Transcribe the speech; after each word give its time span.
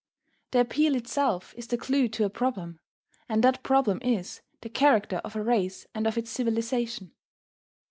The 0.49 0.61
appeal 0.61 0.95
itself 0.95 1.53
is 1.55 1.67
the 1.67 1.77
clue 1.77 2.07
to 2.07 2.25
a 2.25 2.29
problem; 2.31 2.79
and 3.29 3.43
that 3.43 3.61
problem 3.61 3.99
is 4.01 4.41
the 4.61 4.69
character 4.69 5.17
of 5.23 5.35
a 5.35 5.43
race 5.43 5.85
and 5.93 6.07
of 6.07 6.17
its 6.17 6.31
civilization. 6.31 7.11